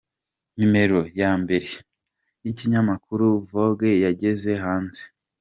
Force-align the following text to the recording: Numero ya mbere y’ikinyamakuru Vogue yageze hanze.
Numero 0.59 0.99
ya 1.19 1.31
mbere 1.41 1.69
y’ikinyamakuru 2.43 3.25
Vogue 3.49 3.91
yageze 4.05 4.51
hanze. 4.63 5.01